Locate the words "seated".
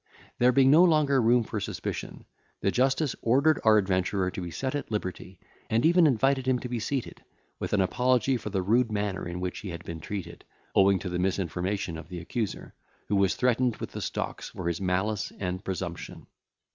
6.79-7.23